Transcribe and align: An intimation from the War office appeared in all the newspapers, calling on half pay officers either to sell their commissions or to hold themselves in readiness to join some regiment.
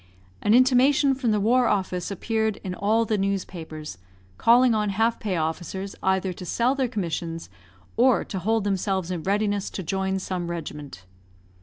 An 0.41 0.55
intimation 0.55 1.13
from 1.13 1.29
the 1.29 1.39
War 1.39 1.67
office 1.67 2.09
appeared 2.09 2.57
in 2.63 2.73
all 2.73 3.05
the 3.05 3.19
newspapers, 3.19 3.99
calling 4.39 4.73
on 4.73 4.89
half 4.89 5.19
pay 5.19 5.35
officers 5.37 5.95
either 6.01 6.33
to 6.33 6.43
sell 6.43 6.73
their 6.73 6.87
commissions 6.87 7.51
or 7.97 8.23
to 8.25 8.39
hold 8.39 8.63
themselves 8.63 9.11
in 9.11 9.21
readiness 9.21 9.69
to 9.69 9.83
join 9.83 10.17
some 10.17 10.49
regiment. 10.49 11.05